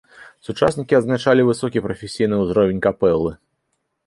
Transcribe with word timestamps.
Сучаснікі 0.47 0.97
адзначалі 0.99 1.45
высокі 1.49 1.83
прафесійны 1.85 2.35
ўзровень 2.45 2.83
капэлы. 2.89 3.31